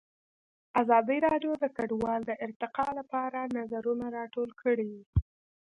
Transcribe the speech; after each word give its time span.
ازادي 0.81 1.17
راډیو 1.27 1.53
د 1.59 1.65
کډوال 1.77 2.21
د 2.25 2.31
ارتقا 2.45 2.87
لپاره 2.99 3.39
نظرونه 3.57 4.05
راټول 4.17 4.49
کړي. 4.61 4.93